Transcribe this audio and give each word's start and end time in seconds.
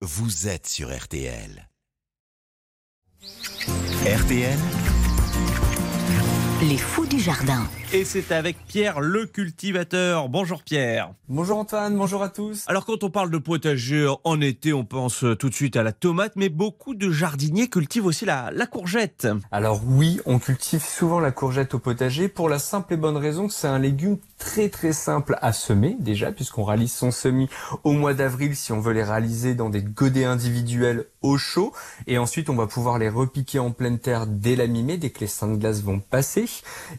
vous 0.00 0.46
êtes 0.46 0.68
sur 0.68 0.96
RTL. 0.96 1.68
RTL, 4.06 4.58
Les 6.62 6.78
fous 6.78 7.06
du 7.06 7.18
jardin. 7.18 7.68
Et 7.90 8.04
c'est 8.04 8.32
avec 8.32 8.58
Pierre 8.66 9.00
le 9.00 9.24
cultivateur. 9.24 10.28
Bonjour 10.28 10.62
Pierre. 10.62 11.14
Bonjour 11.26 11.56
Antoine, 11.56 11.96
bonjour 11.96 12.22
à 12.22 12.28
tous. 12.28 12.64
Alors 12.66 12.84
quand 12.84 13.02
on 13.02 13.08
parle 13.08 13.30
de 13.30 13.38
potager 13.38 14.06
en 14.24 14.42
été, 14.42 14.74
on 14.74 14.84
pense 14.84 15.24
tout 15.38 15.48
de 15.48 15.54
suite 15.54 15.74
à 15.74 15.82
la 15.82 15.92
tomate, 15.92 16.34
mais 16.36 16.50
beaucoup 16.50 16.94
de 16.94 17.10
jardiniers 17.10 17.68
cultivent 17.68 18.04
aussi 18.04 18.26
la, 18.26 18.50
la 18.52 18.66
courgette. 18.66 19.26
Alors 19.50 19.80
oui, 19.86 20.20
on 20.26 20.38
cultive 20.38 20.84
souvent 20.84 21.18
la 21.18 21.30
courgette 21.30 21.72
au 21.72 21.78
potager 21.78 22.28
pour 22.28 22.50
la 22.50 22.58
simple 22.58 22.92
et 22.92 22.96
bonne 22.98 23.16
raison 23.16 23.48
que 23.48 23.54
c'est 23.54 23.68
un 23.68 23.78
légume 23.78 24.18
très 24.38 24.68
très 24.68 24.92
simple 24.92 25.36
à 25.42 25.52
semer 25.52 25.96
déjà 25.98 26.30
puisqu'on 26.30 26.64
réalise 26.64 26.92
son 26.92 27.10
semis 27.10 27.48
au 27.84 27.92
mois 27.92 28.14
d'avril 28.14 28.54
si 28.54 28.72
on 28.72 28.80
veut 28.80 28.92
les 28.92 29.02
réaliser 29.02 29.54
dans 29.54 29.68
des 29.68 29.82
godets 29.82 30.24
individuels 30.24 31.06
au 31.22 31.36
chaud 31.36 31.72
et 32.06 32.18
ensuite 32.18 32.48
on 32.48 32.54
va 32.54 32.68
pouvoir 32.68 32.98
les 32.98 33.08
repiquer 33.08 33.58
en 33.58 33.72
pleine 33.72 33.98
terre 33.98 34.26
dès 34.28 34.54
la 34.54 34.68
mi-mai 34.68 34.96
dès 34.96 35.10
que 35.10 35.20
les 35.20 35.26
seins 35.26 35.48
de 35.48 35.56
glace 35.56 35.82
vont 35.82 35.98
passer 35.98 36.48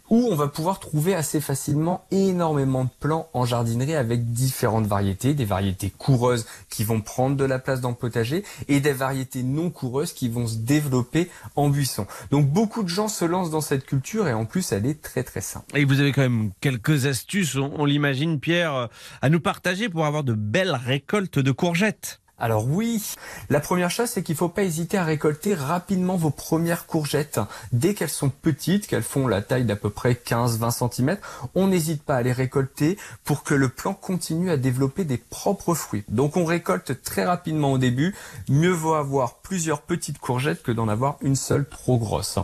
ou 0.10 0.28
on 0.30 0.36
va 0.36 0.48
pouvoir 0.48 0.79
trouver 0.80 1.16
assez 1.16 1.42
facilement 1.42 2.06
énormément 2.12 2.86
de 2.86 2.90
plants 3.00 3.30
en 3.34 3.46
jardinerie 3.46 3.96
avec 3.96 4.32
différentes 4.32 4.88
variétés, 4.88 5.34
des 5.34 5.46
variétés 5.46 5.92
coureuses 5.98 6.46
qui 6.70 6.84
vont 6.84 7.02
prendre 7.02 7.36
de 7.36 7.46
la 7.46 7.60
place 7.60 7.82
dans 7.82 7.90
le 7.90 7.96
potager 7.96 8.44
et 8.68 8.80
des 8.80 8.94
variétés 8.94 9.44
non 9.44 9.70
coureuses 9.70 10.14
qui 10.14 10.30
vont 10.30 10.48
se 10.48 10.58
développer 10.58 11.30
en 11.56 11.70
buisson. 11.70 12.08
Donc 12.32 12.48
beaucoup 12.48 12.84
de 12.84 12.90
gens 12.90 13.08
se 13.08 13.26
lancent 13.26 13.52
dans 13.52 13.62
cette 13.62 13.86
culture 13.86 14.28
et 14.28 14.34
en 14.34 14.46
plus 14.46 14.72
elle 14.72 14.86
est 14.86 15.02
très 15.02 15.24
très 15.24 15.42
simple. 15.42 15.66
Et 15.78 15.86
vous 15.86 16.00
avez 16.00 16.12
quand 16.12 16.22
même 16.22 16.52
quelques 16.62 17.06
astuces, 17.06 17.56
on, 17.56 17.72
on 17.78 17.86
l'imagine 17.86 18.40
Pierre, 18.40 18.90
à 19.22 19.30
nous 19.30 19.40
partager 19.40 19.90
pour 19.90 20.06
avoir 20.06 20.24
de 20.24 20.34
belles 20.34 20.76
récoltes 20.76 21.40
de 21.40 21.52
courgettes. 21.52 22.20
Alors 22.40 22.66
oui, 22.66 23.16
la 23.50 23.60
première 23.60 23.92
chose 23.92 24.10
c'est 24.10 24.24
qu'il 24.24 24.36
faut 24.36 24.50
pas 24.50 24.64
hésiter 24.64 24.98
à 24.98 25.04
récolter 25.04 25.54
rapidement 25.54 26.16
vos 26.16 26.30
premières 26.30 26.86
courgettes. 26.86 27.40
Dès 27.74 27.94
qu'elles 27.94 28.10
sont 28.10 28.30
petites, 28.30 28.88
qu'elles 28.88 29.04
font 29.04 29.28
la 29.28 29.42
taille 29.42 29.66
d'à 29.66 29.76
peu 29.76 29.90
près 29.90 30.14
15-20 30.14 30.90
cm, 30.90 31.18
on 31.56 31.68
n'hésite 31.68 32.04
pas 32.04 32.16
à 32.16 32.22
les 32.22 32.32
récolter 32.32 32.98
pour 33.26 33.44
que 33.44 33.54
le 33.54 33.70
plant 33.70 33.94
continue 33.94 34.52
à 34.52 34.58
développer 34.58 35.04
des 35.04 35.18
propres 35.18 35.74
fruits. 35.74 36.06
Donc 36.08 36.38
on 36.38 36.46
récolte 36.46 37.02
très 37.04 37.26
rapidement 37.26 37.74
au 37.74 37.78
début, 37.78 38.16
mieux 38.48 38.72
vaut 38.72 38.94
avoir 38.94 39.36
plusieurs 39.36 39.82
petites 39.82 40.20
courgettes 40.20 40.64
que 40.64 40.72
d'en 40.72 40.88
avoir 40.88 41.18
une 41.22 41.36
seule 41.36 41.68
trop 41.68 41.98
grosse. 41.98 42.40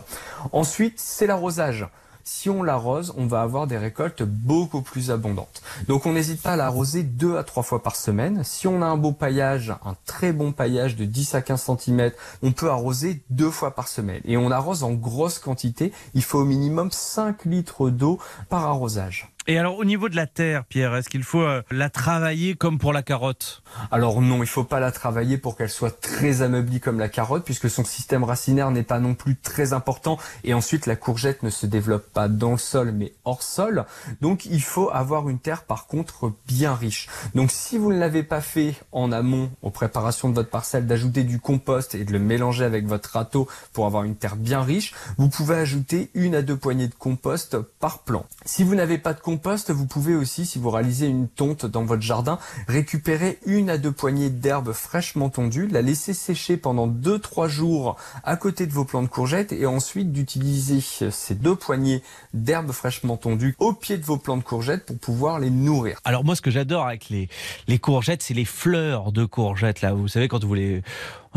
Ensuite, 0.52 1.00
c'est 1.00 1.26
l'arrosage 1.26 1.86
si 2.26 2.50
on 2.50 2.64
l'arrose, 2.64 3.14
on 3.16 3.26
va 3.26 3.42
avoir 3.42 3.68
des 3.68 3.78
récoltes 3.78 4.24
beaucoup 4.24 4.82
plus 4.82 5.12
abondantes. 5.12 5.62
Donc 5.86 6.06
on 6.06 6.12
n'hésite 6.12 6.42
pas 6.42 6.52
à 6.52 6.56
l'arroser 6.56 7.04
deux 7.04 7.36
à 7.36 7.44
trois 7.44 7.62
fois 7.62 7.82
par 7.82 7.94
semaine. 7.94 8.42
Si 8.42 8.66
on 8.66 8.82
a 8.82 8.86
un 8.86 8.96
beau 8.96 9.12
paillage, 9.12 9.70
un 9.84 9.94
très 10.06 10.32
bon 10.32 10.50
paillage 10.50 10.96
de 10.96 11.04
10 11.04 11.36
à 11.36 11.40
15 11.40 11.70
cm, 11.78 12.10
on 12.42 12.50
peut 12.50 12.68
arroser 12.68 13.22
deux 13.30 13.50
fois 13.50 13.76
par 13.76 13.86
semaine. 13.86 14.20
Et 14.24 14.36
on 14.36 14.50
arrose 14.50 14.82
en 14.82 14.92
grosse 14.92 15.38
quantité. 15.38 15.92
Il 16.14 16.24
faut 16.24 16.40
au 16.40 16.44
minimum 16.44 16.90
5 16.90 17.44
litres 17.44 17.90
d'eau 17.90 18.18
par 18.48 18.64
arrosage. 18.64 19.35
Et 19.48 19.58
alors 19.58 19.78
au 19.78 19.84
niveau 19.84 20.08
de 20.08 20.16
la 20.16 20.26
terre, 20.26 20.64
Pierre, 20.64 20.96
est-ce 20.96 21.08
qu'il 21.08 21.22
faut 21.22 21.42
euh, 21.42 21.62
la 21.70 21.88
travailler 21.88 22.56
comme 22.56 22.78
pour 22.78 22.92
la 22.92 23.04
carotte? 23.04 23.62
Alors 23.92 24.20
non, 24.20 24.42
il 24.42 24.48
faut 24.48 24.64
pas 24.64 24.80
la 24.80 24.90
travailler 24.90 25.38
pour 25.38 25.56
qu'elle 25.56 25.70
soit 25.70 26.00
très 26.00 26.42
ameublie 26.42 26.80
comme 26.80 26.98
la 26.98 27.08
carotte, 27.08 27.44
puisque 27.44 27.70
son 27.70 27.84
système 27.84 28.24
racinaire 28.24 28.72
n'est 28.72 28.82
pas 28.82 28.98
non 28.98 29.14
plus 29.14 29.36
très 29.36 29.72
important. 29.72 30.18
Et 30.42 30.52
ensuite, 30.52 30.86
la 30.86 30.96
courgette 30.96 31.44
ne 31.44 31.50
se 31.50 31.64
développe 31.66 32.12
pas 32.12 32.26
dans 32.26 32.52
le 32.52 32.58
sol, 32.58 32.90
mais 32.90 33.12
hors 33.24 33.44
sol. 33.44 33.84
Donc 34.20 34.46
il 34.46 34.62
faut 34.62 34.90
avoir 34.90 35.28
une 35.28 35.38
terre 35.38 35.62
par 35.62 35.86
contre 35.86 36.32
bien 36.48 36.74
riche. 36.74 37.06
Donc 37.36 37.52
si 37.52 37.78
vous 37.78 37.92
ne 37.92 38.00
l'avez 38.00 38.24
pas 38.24 38.40
fait 38.40 38.74
en 38.90 39.12
amont, 39.12 39.52
aux 39.62 39.70
préparations 39.70 40.28
de 40.28 40.34
votre 40.34 40.50
parcelle, 40.50 40.88
d'ajouter 40.88 41.22
du 41.22 41.38
compost 41.38 41.94
et 41.94 42.04
de 42.04 42.12
le 42.12 42.18
mélanger 42.18 42.64
avec 42.64 42.86
votre 42.86 43.10
râteau 43.10 43.46
pour 43.72 43.86
avoir 43.86 44.02
une 44.02 44.16
terre 44.16 44.34
bien 44.34 44.62
riche, 44.62 44.92
vous 45.18 45.28
pouvez 45.28 45.54
ajouter 45.54 46.10
une 46.14 46.34
à 46.34 46.42
deux 46.42 46.56
poignées 46.56 46.88
de 46.88 46.94
compost 46.94 47.58
par 47.78 48.00
plant. 48.00 48.26
Si 48.44 48.64
vous 48.64 48.74
n'avez 48.74 48.98
pas 48.98 49.14
de 49.14 49.20
compost, 49.20 49.35
compost, 49.36 49.70
vous 49.70 49.86
pouvez 49.86 50.14
aussi, 50.14 50.46
si 50.46 50.58
vous 50.58 50.70
réalisez 50.70 51.06
une 51.06 51.28
tonte 51.28 51.66
dans 51.66 51.84
votre 51.84 52.00
jardin, 52.00 52.38
récupérer 52.68 53.38
une 53.44 53.68
à 53.68 53.76
deux 53.76 53.92
poignées 53.92 54.30
d'herbe 54.30 54.72
fraîchement 54.72 55.28
tondue, 55.28 55.66
la 55.66 55.82
laisser 55.82 56.14
sécher 56.14 56.56
pendant 56.56 56.88
2-3 56.88 57.46
jours 57.46 57.96
à 58.24 58.36
côté 58.36 58.66
de 58.66 58.72
vos 58.72 58.86
plants 58.86 59.02
de 59.02 59.08
courgettes 59.08 59.52
et 59.52 59.66
ensuite 59.66 60.10
d'utiliser 60.10 60.80
ces 60.80 61.34
deux 61.34 61.54
poignées 61.54 62.02
d'herbe 62.32 62.72
fraîchement 62.72 63.18
tondue 63.18 63.54
au 63.58 63.74
pied 63.74 63.98
de 63.98 64.04
vos 64.06 64.16
plants 64.16 64.38
de 64.38 64.42
courgettes 64.42 64.86
pour 64.86 64.96
pouvoir 64.96 65.38
les 65.38 65.50
nourrir. 65.50 66.00
Alors 66.04 66.24
moi 66.24 66.34
ce 66.34 66.40
que 66.40 66.50
j'adore 66.50 66.86
avec 66.86 67.10
les, 67.10 67.28
les 67.68 67.78
courgettes, 67.78 68.22
c'est 68.22 68.32
les 68.32 68.46
fleurs 68.46 69.12
de 69.12 69.26
courgettes 69.26 69.82
là. 69.82 69.92
Vous 69.92 70.08
savez 70.08 70.28
quand 70.28 70.42
vous 70.42 70.54
les 70.54 70.82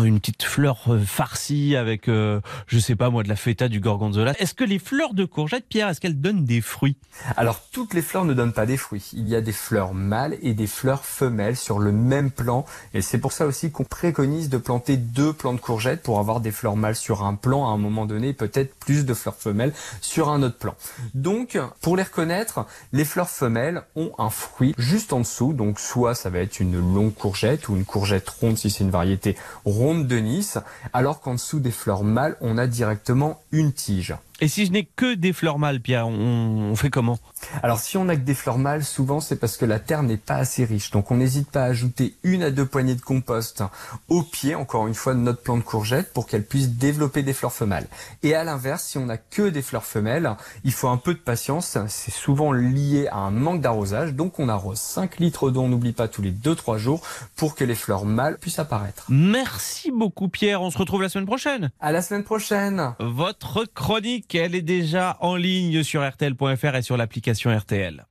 une 0.06 0.20
petite 0.20 0.44
fleur 0.44 0.80
euh, 0.88 1.00
farcie 1.00 1.76
avec, 1.76 2.08
euh, 2.08 2.42
je 2.68 2.80
sais 2.80 2.96
pas 2.96 3.10
moi, 3.10 3.24
de 3.24 3.30
la 3.30 3.36
feta, 3.36 3.68
du 3.68 3.80
gorgonzola. 3.80 4.34
Est-ce 4.40 4.54
que 4.54 4.64
les 4.64 4.80
fleurs 4.80 5.14
de 5.14 5.26
courgettes, 5.26 5.66
Pierre, 5.68 5.90
est-ce 5.90 6.00
qu'elles 6.00 6.20
donnent 6.20 6.46
des 6.46 6.62
fruits? 6.62 6.96
Alors, 7.38 7.62
toutes 7.72 7.94
les 7.94 8.02
fleurs 8.02 8.26
ne 8.26 8.34
donnent 8.34 8.54
pas 8.54 8.66
des 8.66 8.78
fruits. 8.78 9.10
Il 9.14 9.28
y 9.28 9.36
a 9.36 9.42
des 9.42 9.52
fleurs 9.52 9.94
mâles 9.94 10.38
et 10.42 10.54
des 10.54 10.68
fleurs 10.68 11.06
femelles 11.06 11.58
sur 11.58 11.80
le 11.80 11.92
même 11.92 12.32
plant. 12.32 12.66
Et 12.94 13.02
c'est 13.02 13.18
pour 13.18 13.32
ça 13.32 13.46
aussi 13.46 13.72
qu'on 13.72 13.84
préconise 13.84 14.50
de 14.50 14.58
planter 14.58 14.98
deux 14.98 15.34
plants 15.34 15.54
de 15.54 15.60
courgettes 15.60 16.02
pour 16.02 16.20
avoir 16.20 16.40
des 16.40 16.52
fleurs 16.52 16.76
mâles 16.76 16.96
sur 16.96 17.24
un 17.24 17.36
plant 17.36 17.68
à 17.68 17.72
un 17.72 17.78
moment 17.78 18.06
donné, 18.06 18.34
peut-être 18.34 18.76
plus 18.76 19.06
de 19.06 19.14
fleurs 19.14 19.36
femelles 19.36 19.74
sur 20.02 20.30
un 20.30 20.42
autre 20.44 20.58
plant. 20.58 20.76
Donc, 21.14 21.58
pour 21.82 21.98
les 21.98 22.04
reconnaître, 22.04 22.66
les 22.94 23.06
fleurs 23.06 23.30
femelles 23.30 23.84
ont 23.96 24.12
un 24.18 24.30
fruit 24.30 24.74
juste 24.78 25.14
en 25.14 25.20
dessous. 25.20 25.54
Donc, 25.54 25.80
soit 25.80 26.16
ça 26.16 26.30
va 26.30 26.40
être 26.40 26.60
une 26.60 26.78
longue 26.80 27.14
courgette 27.14 27.70
ou 27.70 27.76
une 27.76 27.86
courgette 27.86 28.30
ronde 28.30 28.58
si 28.58 28.70
c'est 28.70 28.84
une 28.84 28.92
variété 28.92 29.36
ronde 29.66 29.89
de 29.96 30.18
Nice, 30.18 30.58
alors 30.94 31.22
qu'en 31.22 31.34
dessous 31.34 31.60
des 31.60 31.72
fleurs 31.72 32.04
mâles, 32.04 32.38
on 32.42 32.58
a 32.58 32.68
directement 32.68 33.40
une 33.52 33.74
tige. 33.74 34.16
Et 34.42 34.48
si 34.48 34.66
je 34.66 34.72
n'ai 34.72 34.86
que 34.96 35.16
des 35.16 35.34
fleurs 35.34 35.60
mâles, 35.60 35.82
Pierre, 35.82 36.08
on, 36.08 36.72
on 36.72 36.76
fait 36.76 36.90
comment? 36.90 37.20
Alors 37.64 37.80
si 37.80 37.98
on 37.98 38.06
n'a 38.06 38.16
que 38.16 38.22
des 38.22 38.34
fleurs 38.34 38.58
mâles, 38.58 38.84
souvent 38.84 39.20
c'est 39.20 39.36
parce 39.36 39.58
que 39.58 39.66
la 39.66 39.80
terre 39.80 40.04
n'est 40.04 40.18
pas 40.18 40.36
assez 40.36 40.66
riche. 40.66 40.92
Donc 40.92 41.12
on 41.12 41.18
n'hésite 41.18 41.50
pas 41.50 41.64
à 41.64 41.66
ajouter 41.66 42.16
une 42.24 42.44
à 42.44 42.52
deux 42.52 42.66
poignées 42.66 42.96
de 42.96 43.02
compost 43.02 43.64
au 44.08 44.24
pied, 44.24 44.56
encore 44.56 44.88
une 44.88 44.94
fois, 44.94 45.14
de 45.14 45.20
notre 45.20 45.42
plant 45.42 45.58
de 45.58 45.64
courgette 45.64 46.14
pour 46.14 46.28
qu'elle 46.28 46.46
puisse 46.46 46.70
développer 46.70 47.24
des 47.24 47.34
fleurs 47.34 47.54
femelles. 47.54 47.88
Et 48.24 48.36
à 48.36 48.44
l'inverse, 48.44 48.84
si 48.84 48.98
on 48.98 49.06
n'a 49.06 49.18
que 49.18 49.50
des 49.50 49.62
fleurs 49.62 49.86
femelles, 49.86 50.36
il 50.64 50.72
faut 50.72 50.88
un 50.88 50.98
peu 50.98 51.14
de 51.14 51.20
patience. 51.20 51.78
C'est 51.88 52.14
souvent 52.14 52.52
lié 52.52 53.08
à 53.08 53.18
un 53.18 53.32
manque 53.32 53.62
d'arrosage. 53.62 54.14
Donc 54.14 54.40
on 54.40 54.50
arrose 54.50 54.80
5 54.80 55.20
litres 55.20 55.52
d'eau, 55.52 55.62
on 55.62 55.70
n'oublie 55.70 55.94
pas, 55.94 56.08
tous 56.08 56.22
les 56.22 56.32
2-3 56.32 56.78
jours 56.78 57.02
pour 57.36 57.56
que 57.56 57.64
les 57.64 57.76
fleurs 57.76 58.06
mâles 58.06 58.38
puissent 58.38 58.60
apparaître. 58.60 59.06
Merci 59.10 59.92
beaucoup 59.92 60.30
Pierre, 60.30 60.62
on 60.62 60.72
se 60.72 60.78
retrouve 60.78 61.02
la 61.02 61.10
semaine 61.10 61.26
prochaine. 61.26 61.72
À 61.80 61.92
la 61.92 62.02
semaine 62.02 62.24
prochaine. 62.24 62.94
Votre 63.00 63.66
chronique 63.66 64.36
elle 64.36 64.56
est 64.56 64.62
déjà 64.62 65.18
en 65.22 65.36
ligne 65.36 65.84
sur 65.84 66.08
RTL.fr 66.08 66.76
et 66.76 66.82
sur 66.82 66.98
RTL. 67.46 68.09